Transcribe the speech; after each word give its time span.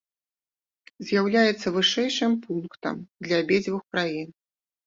З'яўляецца 1.09 1.67
вышэйшым 1.75 2.31
пунктам 2.47 2.95
для 3.27 3.35
абедзвюх 3.43 3.81
краін. 3.93 4.29